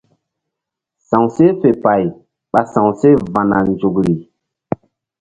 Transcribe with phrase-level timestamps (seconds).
[1.07, 2.03] Sa̧wseh fe pay
[2.51, 4.13] ɓa sa̧wseh va̧na nzukri.